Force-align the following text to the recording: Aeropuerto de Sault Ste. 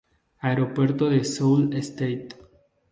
Aeropuerto 0.45 1.11
de 1.11 1.23
Sault 1.23 1.75
Ste. 1.75 2.27